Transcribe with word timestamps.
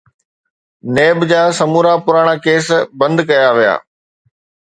NAB 0.95 1.17
جا 1.31 1.41
سمورا 1.57 1.93
پراڻا 2.05 2.33
ڪيس 2.45 2.67
بند 2.99 3.17
ڪيا 3.29 3.47
ويا. 3.57 3.75